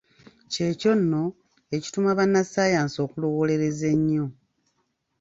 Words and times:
Ky’ekyo 0.51 0.91
nno 0.99 1.23
ekituma 1.75 2.11
bannassaayansi 2.19 2.97
okulowoolereza 3.05 3.85
ennyo. 3.95 4.25